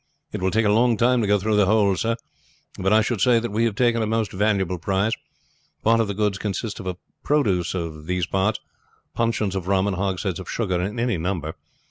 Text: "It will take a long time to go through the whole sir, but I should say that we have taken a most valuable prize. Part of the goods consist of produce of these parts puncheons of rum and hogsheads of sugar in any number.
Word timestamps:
"It 0.31 0.41
will 0.41 0.49
take 0.49 0.65
a 0.65 0.71
long 0.71 0.97
time 0.97 1.21
to 1.21 1.27
go 1.27 1.37
through 1.37 1.57
the 1.57 1.67
whole 1.67 1.95
sir, 1.95 2.15
but 2.79 2.91
I 2.91 3.01
should 3.01 3.21
say 3.21 3.37
that 3.39 3.51
we 3.51 3.65
have 3.65 3.75
taken 3.75 4.01
a 4.01 4.07
most 4.07 4.31
valuable 4.31 4.79
prize. 4.79 5.13
Part 5.83 5.99
of 5.99 6.07
the 6.07 6.15
goods 6.15 6.39
consist 6.39 6.79
of 6.79 6.97
produce 7.23 7.75
of 7.75 8.07
these 8.07 8.25
parts 8.25 8.59
puncheons 9.13 9.53
of 9.55 9.67
rum 9.67 9.85
and 9.85 9.95
hogsheads 9.97 10.39
of 10.39 10.49
sugar 10.49 10.81
in 10.81 10.99
any 10.99 11.19
number. 11.19 11.53